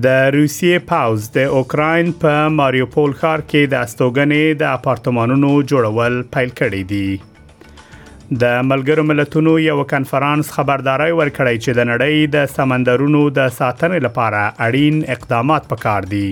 د 0.00 0.06
روسیې 0.34 0.78
پاوز 0.90 1.24
د 1.32 1.54
اوکرين 1.56 2.10
په 2.20 2.44
ماریوپول 2.52 3.10
ښار 3.22 3.40
کې 3.48 3.66
د 3.72 3.82
استوګنې 3.86 4.58
د 4.60 4.70
اپارتمانونو 4.76 5.48
جوړول 5.72 6.14
پیل 6.36 6.52
کړی 6.60 6.80
دی 6.92 8.38
د 8.44 8.62
ملګرو 8.68 9.02
ملتونو 9.08 9.52
یو 9.64 9.74
کانفرنس 9.90 10.52
خبرداري 10.58 11.08
ورکړی 11.18 11.60
چې 11.64 11.76
د 11.80 11.86
نړۍ 11.90 12.30
د 12.36 12.48
سمندرونو 12.54 13.20
د 13.40 13.50
ساتنې 13.58 14.06
لپاره 14.06 14.46
اړین 14.68 15.02
اقدامات 15.16 15.68
پکار 15.74 16.08
دي 16.14 16.24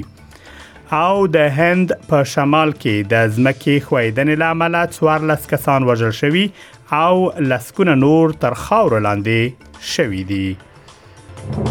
او 1.01 1.27
د 1.35 1.51
هند 1.59 1.93
په 2.13 2.23
شمال 2.37 2.73
کې 2.77 3.11
د 3.13 3.27
ځمکې 3.35 3.91
خویدنې 3.91 4.41
لامل 4.45 4.79
څوار 4.97 5.27
لس 5.33 5.45
کسان 5.53 5.91
وژل 5.91 6.17
شوي 6.23 6.47
او 7.03 7.13
لسکونه 7.53 7.99
نور 8.07 8.35
تر 8.47 8.57
خاور 8.65 8.99
لاندې 9.09 9.87
شوي 9.95 10.25
دي 10.33 11.70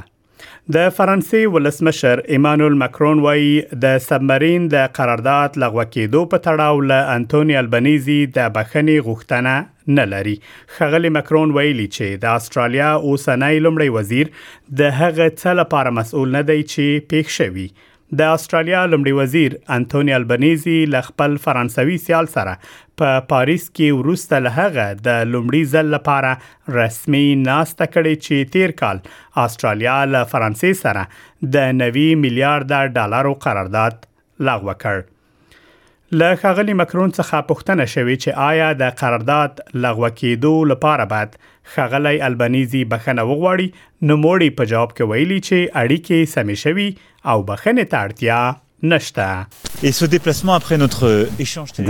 د 0.75 0.85
فرانسې 0.97 1.49
ولسمشر 1.55 2.19
ایمانوئل 2.35 2.77
ماکرون 2.83 3.23
وایي 3.25 3.49
د 3.85 3.97
سبمرین 4.05 4.69
د 4.73 4.85
قرارداد 4.99 5.57
لغوه 5.63 5.85
کېدو 5.95 6.21
په 6.33 6.43
تړاو 6.45 6.77
له 6.91 7.09
انټونی 7.15 7.57
البنيزي 7.63 8.17
د 8.37 8.53
بخښنې 8.59 9.07
غوښتنه 9.09 9.97
نه 9.99 10.05
لري 10.13 10.35
خغلی 10.77 11.13
ماکرون 11.17 11.55
ویلي 11.59 11.89
چې 11.97 12.23
د 12.23 12.39
استرالیا 12.41 12.93
اوسنۍ 13.09 13.59
لمړی 13.67 13.93
وزیر 13.99 14.31
د 14.83 14.95
هغه 15.01 15.29
څه 15.35 15.59
لپاره 15.63 15.95
مسؤل 16.01 16.35
نه 16.39 16.45
دی 16.51 16.59
چې 16.61 17.07
پیښ 17.11 17.37
شوی 17.41 17.67
د 18.15 18.21
استرالیا 18.39 18.81
لمړي 18.91 19.11
وزیر 19.15 19.53
انټونی 19.77 20.13
البنيزي 20.17 20.75
ل 20.93 20.99
خپل 21.07 21.33
فرانسوي 21.45 21.97
سیال 22.03 22.27
سره 22.35 22.53
په 22.53 23.07
پا 23.07 23.27
پاریس 23.31 23.65
کې 23.69 23.99
ورسته 24.01 24.39
له 24.45 24.53
هغه 24.59 24.85
د 25.07 25.19
لمړي 25.31 25.73
ځل 25.73 25.91
لپاره 25.95 26.77
رسمي 26.77 27.25
ناشته 27.41 27.89
کړې 27.97 28.23
چې 28.25 28.53
تیر 28.55 28.75
کال 28.83 29.03
استرالیا 29.45 29.97
له 30.13 30.23
فرانسې 30.35 30.81
سره 30.85 31.51
د 31.57 31.77
90 31.83 32.23
میلیارډ 32.23 32.97
ډالرو 33.01 33.35
قرارداد 33.49 34.05
لغوه 34.51 34.77
کړ 34.87 35.07
له 36.15 36.35
خغلی 36.41 36.73
مکرون 36.81 37.11
څخه 37.19 37.37
پوښتنه 37.49 37.85
شوې 37.93 38.15
چې 38.23 38.29
آیا 38.49 38.67
د 38.81 38.93
قرارداد 38.99 39.51
لغوه 39.85 40.09
کېدو 40.19 40.53
لپاره 40.71 41.05
بعد 41.13 41.29
خغلی 41.73 42.21
البنيزي 42.27 42.83
بخنه 42.93 43.23
وغواړي 43.29 43.67
نو 44.07 44.17
موړي 44.23 44.49
په 44.61 44.69
جواب 44.73 44.89
کې 44.97 45.11
ویلي 45.11 45.39
چې 45.47 45.83
اړیکې 45.83 46.31
سمې 46.35 46.55
شوي 46.63 46.87
او 47.33 47.37
بخنه 47.51 47.83
تاړتیا 47.95 48.39
The 48.79 49.45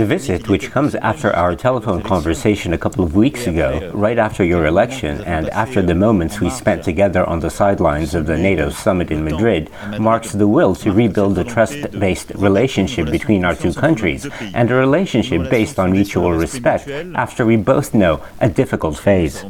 visit, 0.08 0.48
which 0.48 0.70
comes 0.70 0.94
after 0.94 1.30
our 1.36 1.54
telephone 1.54 2.00
conversation 2.00 2.72
a 2.72 2.78
couple 2.78 3.04
of 3.04 3.14
weeks 3.14 3.46
ago, 3.46 3.90
right 3.92 4.16
after 4.18 4.42
your 4.42 4.64
election, 4.64 5.20
and 5.26 5.50
after 5.50 5.82
the 5.82 5.94
moments 5.94 6.40
we 6.40 6.48
spent 6.48 6.82
together 6.82 7.26
on 7.28 7.40
the 7.40 7.50
sidelines 7.50 8.14
of 8.14 8.24
the 8.24 8.38
NATO 8.38 8.70
summit 8.70 9.10
in 9.10 9.22
Madrid, 9.22 9.68
marks 9.98 10.32
the 10.32 10.48
will 10.48 10.74
to 10.76 10.90
rebuild 10.90 11.36
a 11.36 11.44
trust 11.44 11.90
based 12.00 12.30
relationship 12.36 13.10
between 13.10 13.44
our 13.44 13.54
two 13.54 13.74
countries 13.74 14.26
and 14.54 14.70
a 14.70 14.74
relationship 14.74 15.50
based 15.50 15.78
on 15.78 15.92
mutual 15.92 16.32
respect 16.32 16.88
after 17.14 17.44
we 17.44 17.56
both 17.56 17.92
know 17.92 18.22
a 18.40 18.48
difficult 18.48 18.96
phase. 18.96 19.44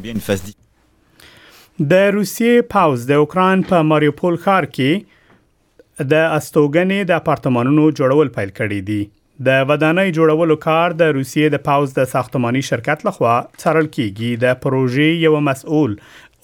The 1.78 2.10
روسیې 2.12 2.62
پاوز 2.69 3.06
the 3.06 3.15
Ukraine, 3.22 3.62
په 3.62 3.82
Mariupol, 3.84 4.37
ښار 4.38 4.65
د 6.00 6.12
استوګنې 6.34 6.98
د 7.06 7.16
اپارتمانونو 7.20 7.84
جوړول 8.00 8.28
پیل 8.34 8.50
کړی 8.59 8.78
دی 8.91 8.98
د 9.48 9.64
ودانۍ 9.70 10.12
جوړولو 10.19 10.56
کار 10.64 10.92
د 11.00 11.10
روسیې 11.16 11.53
د 11.54 11.62
پاوز 11.69 11.94
د 11.97 12.09
ساختماني 12.12 12.62
شرکت 12.69 13.04
لخوا 13.09 13.34
څارل 13.62 13.88
کیږي 13.97 14.42
د 14.47 14.60
پروژې 14.66 15.26
یو 15.26 15.41
مسؤل 15.48 15.97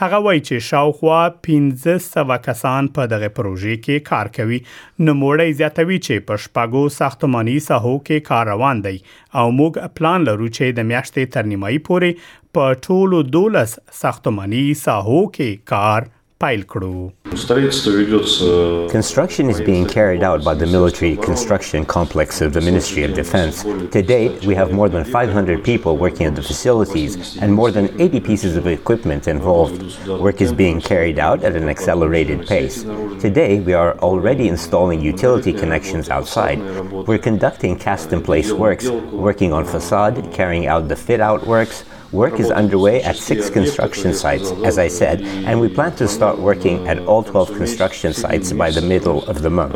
هغه 0.00 0.20
وایي 0.26 0.42
چې 0.48 0.62
شاوخوا 0.70 1.20
1500 1.48 2.38
کسان 2.48 2.88
په 2.98 3.10
دغه 3.12 3.30
پروژې 3.38 3.74
کې 3.86 4.04
کار 4.10 4.32
کوي 4.38 4.60
نو 5.06 5.14
موړی 5.22 5.56
زیاتوي 5.60 5.98
چې 6.06 6.26
په 6.30 6.40
شپږو 6.44 6.84
ساختماني 6.98 7.56
ساحو 7.68 7.94
کې 8.08 8.26
کار 8.30 8.52
روان 8.54 8.84
دی 8.88 8.96
او 9.40 9.46
موږ 9.60 9.90
پلان 10.00 10.28
لرو 10.30 10.50
چې 10.56 10.78
د 10.80 10.88
میاشتې 10.92 11.32
تر 11.36 11.50
نیمایي 11.54 11.80
پورې 11.90 12.28
په 12.58 12.78
ټولو 12.86 13.24
12 13.38 13.78
ساختماني 14.02 14.66
ساحو 14.84 15.20
کې 15.38 15.66
کار 15.74 16.08
пайл 16.40 16.60
uh, 16.60 18.90
Construction 18.92 19.50
is 19.50 19.60
being 19.60 19.84
carried 19.84 20.22
out 20.22 20.42
by 20.44 20.54
the 20.54 20.66
military 20.68 21.16
construction 21.16 21.84
complex 21.84 22.40
of 22.40 22.52
the 22.52 22.60
Ministry 22.60 23.02
of 23.02 23.12
Defense. 23.14 23.64
To 23.64 24.00
date, 24.00 24.44
we 24.46 24.54
have 24.54 24.70
more 24.72 24.88
than 24.88 25.02
500 25.04 25.64
people 25.64 25.96
working 25.96 26.26
at 26.28 26.36
the 26.36 26.42
facilities 26.42 27.36
and 27.38 27.52
more 27.52 27.72
than 27.72 27.90
80 28.00 28.20
pieces 28.20 28.56
of 28.56 28.68
equipment 28.68 29.26
involved. 29.26 29.82
Work 30.06 30.40
is 30.40 30.52
being 30.52 30.80
carried 30.80 31.18
out 31.18 31.42
at 31.42 31.56
an 31.56 31.68
accelerated 31.68 32.46
pace. 32.46 32.84
Today, 33.18 33.58
we 33.58 33.72
are 33.74 33.98
already 33.98 34.46
installing 34.46 35.00
utility 35.00 35.52
connections 35.52 36.08
outside. 36.08 36.60
We're 37.08 37.18
conducting 37.18 37.74
cast 37.76 38.12
in 38.12 38.22
place 38.22 38.52
works, 38.52 38.86
working 38.88 39.52
on 39.52 39.64
facade, 39.64 40.30
carrying 40.32 40.68
out 40.68 40.86
the 40.86 40.94
fit 40.94 41.18
out 41.20 41.44
works. 41.48 41.82
Work 42.12 42.40
is 42.40 42.50
underway 42.50 43.02
at 43.02 43.16
six 43.16 43.50
construction 43.50 44.14
sites, 44.14 44.50
as 44.64 44.78
I 44.78 44.88
said, 44.88 45.20
and 45.20 45.60
we 45.60 45.68
plan 45.68 45.94
to 45.96 46.08
start 46.08 46.38
working 46.38 46.88
at 46.88 46.98
all 47.00 47.22
12 47.22 47.54
construction 47.56 48.14
sites 48.14 48.50
by 48.54 48.70
the 48.70 48.80
middle 48.80 49.24
of 49.26 49.42
the 49.42 49.50
month. 49.50 49.74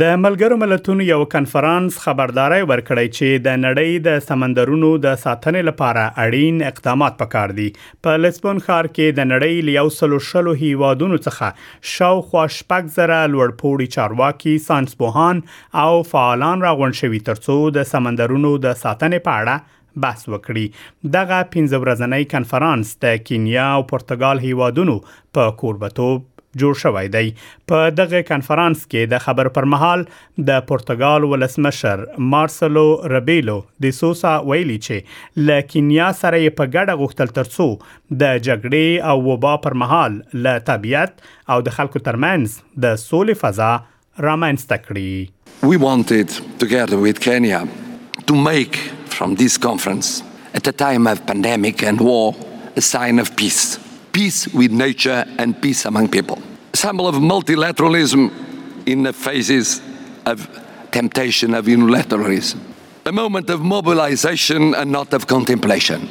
د 0.00 0.10
ملګرو 0.22 0.56
ملتونو 0.58 1.02
یو 1.06 1.24
کانفرنس 1.30 1.94
خبرداري 2.02 2.58
ورکړی 2.72 3.06
چې 3.14 3.40
د 3.46 3.56
نړۍ 3.62 4.04
د 4.08 4.20
سمندرونو 4.26 4.90
د 5.06 5.16
ساتنې 5.22 5.68
لپاره 5.68 6.04
اړین 6.26 6.60
اقدامات 6.66 7.16
پکار 7.22 7.54
دي 7.56 7.64
په 8.08 8.20
لسبون 8.20 8.60
ښار 8.66 8.88
کې 8.90 9.18
د 9.18 9.26
نړۍ 9.32 9.66
لیو 9.70 9.90
سلو 9.96 10.20
شلو 10.28 10.54
هیوادونو 10.62 11.18
څخه 11.26 11.90
شاوخوا 11.96 12.44
شپږ 12.58 12.94
زره 13.00 13.18
لوړپوړي 13.32 13.90
چارواکي 13.98 14.54
سانسپوهان 14.70 15.42
او 15.86 15.90
فعالان 16.14 16.64
راغونډ 16.68 17.02
شوي 17.02 17.22
ترڅو 17.32 17.58
د 17.80 17.90
سمندرونو 17.94 18.54
د 18.68 18.80
ساتنې 18.84 19.26
په 19.30 19.38
اړه 19.42 20.02
بحث 20.06 20.24
وکړي 20.32 21.14
دغه 21.20 21.42
15 21.60 21.84
ورځنی 21.86 22.32
کانفرنس 22.36 22.94
د 23.08 23.22
کینیا 23.30 23.66
او 23.78 23.86
پرتګال 23.94 24.48
هیوادونو 24.50 25.00
په 25.38 25.60
کوربتوب 25.64 26.28
جوړ 26.62 26.74
شوی 26.82 27.08
دی 27.14 27.26
په 27.72 27.90
دغه 27.98 28.20
کانفرنس 28.28 28.80
کې 28.86 29.10
د 29.14 29.22
خبر 29.24 29.48
پر 29.56 29.66
مهال 29.74 30.02
د 30.48 30.62
پرتګال 30.70 31.26
ولسمشر 31.32 32.02
مارسلو 32.34 32.84
ربيلو 33.14 33.56
د 33.86 33.94
سوسا 33.98 34.32
ویلي 34.50 34.78
چې 34.86 35.44
لکینیا 35.50 36.08
سره 36.22 36.50
په 36.60 36.70
ګډه 36.72 36.96
غوښتل 37.02 37.34
ترسو 37.40 37.68
د 37.82 38.38
جګړې 38.38 39.04
او 39.12 39.16
وبا 39.28 39.54
پر 39.66 39.78
مهال 39.84 40.16
له 40.48 40.62
طبيعت 40.72 41.24
او 41.56 41.60
د 41.68 41.76
خلکو 41.78 42.02
ترمنځ 42.10 42.58
د 42.86 42.96
سولې 43.04 43.44
فضا 43.44 43.70
رامنځته 44.28 44.82
کړي 44.86 45.68
We 45.74 45.78
wanted 45.84 46.34
together 46.64 46.98
with 47.04 47.20
Kenya 47.28 47.60
to 48.32 48.40
make 48.48 48.78
from 49.18 49.34
this 49.44 49.58
conference 49.68 50.10
at 50.60 50.70
a 50.72 50.74
time 50.84 51.06
of 51.12 51.24
pandemic 51.30 51.82
and 51.92 52.04
war 52.10 52.26
a 52.82 52.84
sign 52.88 53.22
of 53.24 53.32
peace 53.42 53.62
peace 54.18 54.38
with 54.60 54.76
nature 54.86 55.18
and 55.42 55.52
peace 55.64 55.82
among 55.90 56.06
people. 56.14 56.38
symbol 56.74 57.08
of 57.08 57.16
multilateralism 57.16 58.86
in 58.86 59.02
the 59.02 59.12
faces 59.12 59.80
of 60.26 60.46
temptation 60.90 61.54
of 61.54 61.66
unilateralism. 61.66 62.58
A 63.06 63.12
moment 63.12 63.50
of 63.50 63.60
mobilization 63.60 64.74
and 64.74 64.90
not 64.92 65.12
of 65.12 65.26
contemplation. 65.26 66.08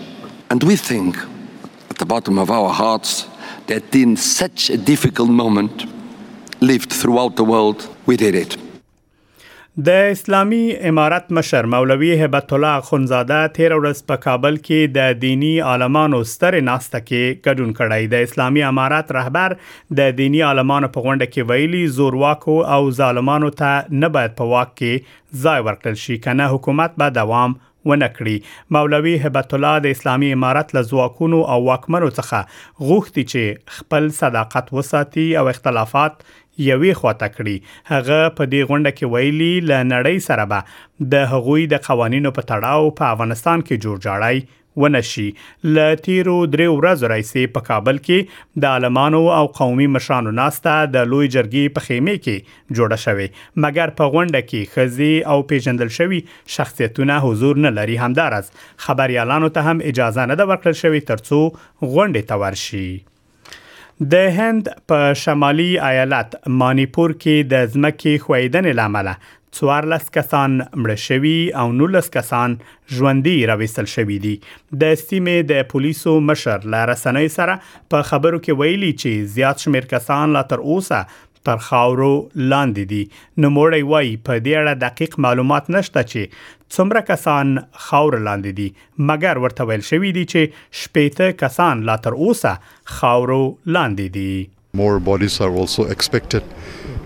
And 0.49 0.61
we 0.63 0.75
think, 0.75 1.17
at 1.89 1.97
the 1.97 2.05
bottom 2.05 2.39
of 2.39 2.49
our 2.49 2.69
hearts, 2.69 3.27
that 3.67 3.93
in 3.95 4.17
such 4.17 4.69
a 4.69 4.77
difficult 4.77 5.29
moment, 5.29 5.85
lived 6.61 6.91
throughout 6.91 7.35
the 7.35 7.43
world, 7.43 7.87
we 8.05 8.17
did 8.17 8.35
it. 8.35 8.57
د 9.87 10.05
اسلامی 10.11 10.61
امارت 10.87 11.31
مشر 11.35 11.65
مولوی 11.73 12.07
هبت 12.21 12.49
الله 12.55 12.81
خنزاده 12.87 13.35
تیر 13.57 13.75
ورځ 13.75 14.07
په 14.11 14.21
کابل 14.23 14.55
کې 14.63 14.95
د 14.97 15.19
دینی 15.21 15.51
عالمانو 15.73 16.17
ستر 16.31 16.57
ناشته 16.69 16.99
کې 17.03 17.37
ګډون 17.45 17.69
کړی 17.79 18.09
د 18.13 18.25
اسلامی 18.29 18.63
امارت 18.69 19.13
رهبر 19.17 19.55
د 19.99 20.11
دینی 20.19 20.41
عالمانو 20.47 20.89
په 20.95 21.03
غونډه 21.05 21.35
کې 21.35 21.51
ویلي 21.53 21.83
زورواکو 21.99 22.57
او 22.77 22.81
ظالمانو 22.99 23.53
ته 23.61 23.95
نه 24.01 24.11
باید 24.17 24.35
په 24.41 24.49
واک 24.55 24.75
کې 24.75 25.07
ځای 25.47 25.63
ورکړل 25.69 26.03
شي 26.05 26.19
کنه 26.27 26.49
حکومت 26.55 26.99
به 27.03 27.15
دوام 27.19 27.55
ونکړي 27.91 28.75
مولوی 28.79 29.15
هبت 29.27 29.57
الله 29.59 29.85
د 29.87 29.97
اسلامي 29.97 30.33
امارت 30.39 30.75
له 30.79 30.89
ځواکونو 30.91 31.41
او 31.55 31.59
واکمنو 31.69 32.11
څخه 32.19 32.91
غوښتي 32.91 33.27
چې 33.31 33.79
خپل 33.79 34.11
صداقت 34.21 34.75
وساتي 34.81 35.27
او 35.43 35.47
اختلافات 35.55 36.29
یوې 36.67 36.93
خواته 36.99 37.27
کړي 37.37 37.53
هغه 37.93 38.19
په 38.37 38.51
دې 38.53 38.69
غونډه 38.69 38.91
کې 38.97 39.11
ویلي 39.15 39.51
ل 39.71 39.91
نړۍ 39.93 40.27
سره 40.29 40.47
به 40.53 41.09
د 41.15 41.27
هغوی 41.33 41.67
د 41.73 41.83
قوانینو 41.89 42.31
په 42.37 42.49
تړاو 42.53 42.89
په 43.01 43.11
افغانستان 43.15 43.63
کې 43.67 43.83
جوړجاړی 43.85 44.57
ونشي 44.81 45.23
ل 45.75 46.01
تیرو 46.05 46.35
درې 46.55 46.67
ورځې 46.73 47.07
راځي 47.11 47.45
په 47.55 47.65
کابل 47.69 47.97
کې 48.07 48.61
د 48.65 48.73
عالمانو 48.75 49.21
او 49.37 49.41
قومي 49.59 49.87
مشرانو 49.95 50.33
ناسته 50.41 50.75
د 50.97 51.09
لوی 51.13 51.31
جرګې 51.35 51.73
په 51.77 51.87
خیمه 51.87 52.15
کې 52.25 52.61
جوړه 52.77 53.03
شوې 53.05 53.41
مګر 53.65 53.95
په 54.01 54.13
غونډه 54.13 54.47
کې 54.49 54.73
خزي 54.75 55.13
او 55.33 55.37
پیژندل 55.53 55.93
شوی 55.99 56.21
شخصیتونه 56.57 57.19
حضور 57.27 57.63
نه 57.67 57.73
لري 57.79 57.97
همدارس 58.05 58.53
خبريالانو 58.87 59.51
ته 59.59 59.69
هم 59.71 59.85
اجازه 59.93 60.29
نه 60.33 60.41
ده 60.43 60.49
ورکړل 60.49 60.81
شوې 60.83 61.07
ترڅو 61.13 61.45
غونډه 61.93 62.27
تورشي 62.33 62.87
د 64.01 64.13
هند 64.35 64.67
په 64.89 65.13
شمالي 65.21 65.79
ایالت 65.87 66.35
مانیپور 66.59 67.09
کې 67.23 67.47
د 67.53 67.65
ځمکې 67.71 68.21
خویدنې 68.25 68.73
لامل 68.79 69.07
14 69.59 70.05
کسان 70.17 70.53
مړ 70.83 70.95
شوي 71.05 71.33
او 71.63 71.65
19 71.79 72.07
کسان 72.13 72.55
ژوندۍ 72.99 73.43
راوستل 73.51 73.89
شوي 73.95 74.19
دي 74.25 74.33
د 74.83 74.95
سیمې 75.01 75.49
د 75.51 75.67
پولیسو 75.73 76.13
مشر 76.29 76.69
لارسنۍ 76.75 77.33
سره 77.35 77.57
په 77.95 78.07
خبرو 78.13 78.39
کې 78.45 78.63
ویلي 78.63 78.93
چې 79.01 79.31
زیات 79.35 79.65
شمیر 79.67 79.89
کسان 79.95 80.35
لا 80.39 80.45
تر 80.53 80.63
اوسه 80.75 81.01
تر 81.47 81.61
خاورو 81.69 82.13
لاندې 82.13 82.87
دي 82.93 83.09
نو 83.43 83.49
موړی 83.57 83.83
وای 83.93 84.07
په 84.29 84.41
دې 84.45 84.61
اړه 84.61 84.79
دقیق 84.83 85.19
معلومات 85.25 85.69
نشته 85.75 86.03
چې 86.11 86.37
څومره 86.75 87.03
کسان 87.09 87.53
خاور 87.87 88.17
لاندې 88.27 88.57
دي 88.61 88.67
مګر 89.11 89.41
ورته 89.45 89.69
ویل 89.69 89.85
شوې 89.89 90.11
دي 90.17 90.25
چې 90.33 90.63
شپېته 90.83 91.29
کسان 91.43 91.83
لا 91.91 91.97
تر 92.07 92.17
اوسه 92.27 92.55
خاورو 92.99 93.41
لاندې 93.43 94.17
دي 94.19 94.31
More 94.79 94.99
bodies 95.05 95.35
are 95.45 95.51
also 95.59 95.83
expected. 95.93 96.49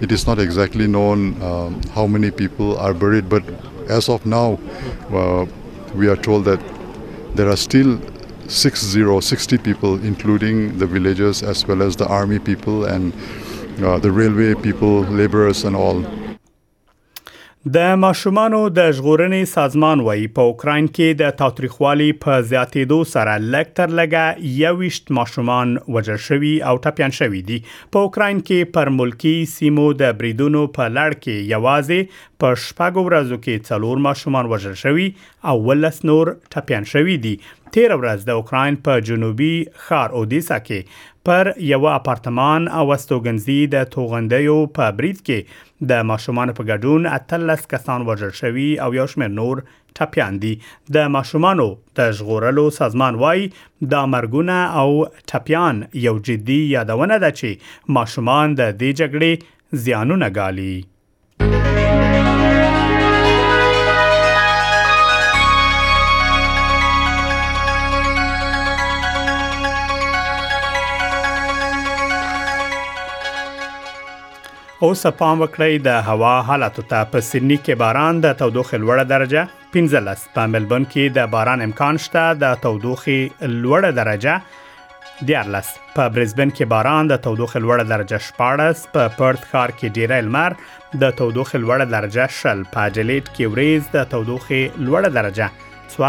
It 0.07 0.13
is 0.15 0.23
not 0.29 0.39
exactly 0.45 0.87
known 0.95 1.21
um, 1.49 1.75
how 1.97 2.03
many 2.15 2.31
people 2.39 2.73
are 2.87 2.93
buried, 3.03 3.29
but 3.33 3.51
as 3.97 4.09
of 4.15 4.25
now, 4.33 4.59
uh, 5.19 5.45
we 6.01 6.09
are 6.13 6.17
told 6.25 6.49
that 6.49 6.65
there 7.39 7.47
are 7.53 7.59
still 7.61 7.93
60, 8.63 9.21
60 9.29 9.61
people, 9.69 9.95
including 10.11 10.59
the 10.83 10.89
villagers 10.97 11.41
as 11.53 11.65
well 11.69 11.87
as 11.87 11.95
the 12.03 12.09
army 12.19 12.39
people 12.51 12.83
and 12.97 13.13
uh, 13.81 13.97
the 13.99 14.11
railway 14.11 14.53
people 14.55 15.01
laborers 15.19 15.63
and 15.65 15.75
all 15.81 15.99
د 17.75 17.91
ماشومانو 17.99 18.57
د 18.77 18.89
ژغورنې 18.95 19.49
سازمان 19.57 20.01
وایي 20.05 20.23
په 20.37 20.47
اوکرين 20.53 20.87
کې 20.95 21.19
د 21.21 21.29
تاریخوالي 21.41 22.07
په 22.25 22.41
زیاتېدو 22.47 22.97
سره 23.11 23.35
لکټر 23.53 23.93
لګه 23.99 24.51
یويشت 24.63 25.13
ماشومان 25.19 25.71
وژل 25.97 26.19
شوي 26.25 26.51
او 26.71 26.75
ټپيان 26.87 27.15
شوي 27.19 27.41
دي 27.51 27.59
په 27.67 28.03
اوکرين 28.09 28.41
کې 28.49 28.73
پر 28.77 28.91
ملکی 28.97 29.35
سیمو 29.53 29.87
د 30.03 30.13
بریدونو 30.23 30.65
په 30.79 30.91
لړ 30.99 31.23
کې 31.23 31.49
یوازې 31.55 32.13
په 32.45 32.59
شپږ 32.67 33.07
ورځو 33.09 33.39
کې 33.47 33.65
څلور 33.71 34.03
ماشومان 34.09 34.51
وژل 34.55 34.77
شوي 34.85 35.09
او 35.51 35.55
ولس 35.71 36.03
نور 36.11 36.33
ټپيان 36.57 36.91
شوي 36.95 37.17
دي 37.27 37.35
تیر 37.75 37.93
ورځ 37.99 38.25
د 38.25 38.31
اوکرين 38.39 38.75
په 38.87 39.03
جنوبي 39.09 39.53
ښار 39.85 40.09
اودیسا 40.17 40.57
کې 40.65 41.29
پر 41.29 41.47
یو 41.73 41.79
اپارتمان 41.91 42.67
او 42.79 42.83
استوګنځي 42.95 43.57
د 43.75 43.87
توغندیو 43.95 44.57
په 44.75 44.89
بریټ 44.99 45.21
کې 45.29 45.87
د 45.93 46.03
ماشومان 46.11 46.53
په 46.59 46.67
ګډون 46.71 47.09
اتلس 47.15 47.65
کسان 47.73 48.05
وژل 48.11 48.35
شوي 48.41 48.67
او 48.85 48.89
یو 48.99 49.07
شمېر 49.15 49.33
نور 49.39 49.63
ټپيان 50.01 50.39
دي 50.45 50.53
د 50.99 51.09
ماشومانو 51.15 51.67
د 52.01 52.13
ژغورلو 52.21 52.67
سازمان 52.77 53.19
وای 53.25 53.49
د 53.95 54.07
مرګونه 54.13 54.59
او 54.85 54.87
ټپيان 55.31 55.83
یو 56.07 56.15
جدي 56.31 56.61
یادونه 56.77 57.21
ده 57.25 57.35
چې 57.41 57.93
ماشومان 57.99 58.57
د 58.61 58.69
دې 58.81 59.03
جګړې 59.03 59.53
زیانونه 59.85 60.29
ګالي 60.41 60.73
اوس 74.85 75.01
پام 75.19 75.41
وکړئ 75.41 75.75
د 75.83 75.99
هوا 76.13 76.29
حالت 76.47 76.77
ته 76.87 77.03
په 77.11 77.25
سیدنی 77.25 77.55
کې 77.57 77.79
باران 77.81 78.17
د 78.23 78.31
تودوخې 78.39 78.79
لوړه 78.85 79.03
درجه 79.11 79.43
15 79.75 80.23
په 80.37 80.49
ملبون 80.55 80.87
کې 80.87 81.13
د 81.17 81.29
باران 81.35 81.61
امکان 81.65 81.99
شته 82.05 82.23
د 82.41 82.57
تودوخې 82.65 83.47
لوړه 83.51 83.91
درجه 83.99 84.33
14 85.29 85.69
په 85.93 86.07
برزبن 86.17 86.51
کې 86.57 86.73
باران 86.73 87.11
د 87.13 87.21
تودوخې 87.27 87.63
لوړه 87.67 87.85
درجه 87.93 88.65
14 88.65 88.83
په 88.97 89.13
پرت 89.21 89.47
ښار 89.53 89.73
کې 89.77 89.95
ډیره 89.99 90.19
لمر 90.27 90.57
د 91.05 91.15
تودوخې 91.21 91.63
لوړه 91.65 91.89
درجه 91.95 92.27
10 92.41 92.67
په 92.75 92.91
جلیټ 92.97 93.29
کې 93.29 93.53
وریز 93.55 93.89
د 93.95 94.09
تودوخې 94.15 94.61
لوړه 94.89 95.13
درجه 95.19 95.47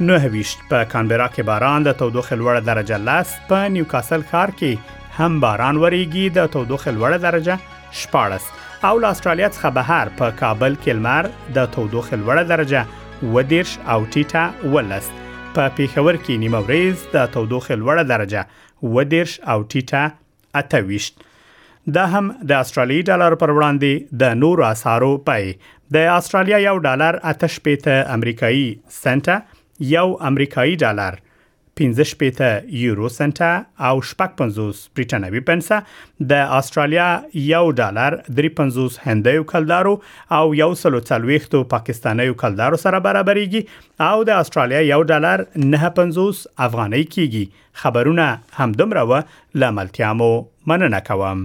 نهویشت 0.00 0.58
په 0.70 0.84
کانبرا 0.92 1.26
کې 1.34 1.42
باران 1.48 1.84
د 1.86 1.92
تودوخې 1.98 2.38
لوړه 2.38 2.62
درجه 2.68 2.96
لاس 3.08 3.34
په 3.50 3.68
نیوکاسل 3.74 4.24
ښار 4.30 4.52
کې 4.60 4.96
هم 5.18 5.36
باران 5.44 5.76
وریږي 5.82 6.24
د 6.38 6.48
تودوخې 6.54 6.96
لوړه 6.96 7.18
درجه 7.26 7.94
شپارس 8.00 8.48
او 8.88 8.98
له 9.04 9.10
استرالیا 9.16 9.50
څخه 9.58 9.70
بهر 9.78 10.10
په 10.20 10.34
کابل 10.42 10.74
کې 10.80 11.00
لمر 11.00 11.28
د 11.58 11.70
تودوخې 11.76 12.18
لوړه 12.24 12.44
درجه 12.50 12.84
و 13.36 13.44
دیرش 13.54 13.76
او 13.94 13.98
ټیټه 14.16 14.74
ولست 14.74 15.22
په 15.54 15.70
پیښور 15.78 16.20
کې 16.24 16.44
نیمه 16.44 16.64
ورځ 16.66 17.08
د 17.16 17.30
تودوخې 17.36 17.74
لوړه 17.78 18.04
درجه 18.12 18.46
و 18.82 19.08
دیرش 19.14 19.36
او 19.42 19.58
ټیټه 19.62 20.04
اتويشت 20.64 21.24
دا 21.98 22.08
هم 22.16 22.32
د 22.52 22.60
استرالیي 22.66 23.02
ډالر 23.12 23.38
پر 23.44 23.54
وړاندې 23.58 24.16
د 24.24 24.38
نورو 24.44 24.68
اسارو 24.74 25.14
پای 25.30 25.50
د 25.98 26.08
استرالیا 26.20 26.62
یو 26.70 26.78
ډالر 26.90 27.22
8 27.36 27.52
شپېته 27.56 28.16
امریکایي 28.20 28.70
سنټه 29.02 29.62
یو 29.82 30.06
امریکایي 30.30 30.76
ډالر 30.82 31.14
15 31.80 32.10
پېته 32.18 32.48
یورو 32.80 33.08
سنت 33.12 33.38
او 33.86 34.02
شپږ 34.10 34.34
50 34.40 34.82
برټنوي 34.98 35.40
پنسه 35.48 35.78
د 36.32 36.50
استرالیا 36.58 37.06
یو 37.46 37.62
ډالر 37.80 38.16
350 38.40 38.98
هندیو 39.06 39.42
کلدارو 39.54 39.94
او 40.38 40.44
یو 40.60 40.68
سلو 40.82 41.00
څلويختو 41.10 41.64
پاکستانیو 41.72 42.36
کلدارو 42.44 42.78
سره 42.84 43.02
برابرېږي 43.08 44.06
او 44.10 44.22
د 44.30 44.38
استرالیا 44.44 44.84
یو 44.92 45.00
ډالر 45.14 45.44
950 45.64 46.44
افغانۍ 46.68 47.10
کېږي 47.16 47.44
خبرونه 47.82 48.28
همدومره 48.52 49.06
و 49.10 49.20
لاملتیا 49.64 50.12
مو 50.22 50.30
مننه 50.74 51.00
کوم 51.12 51.44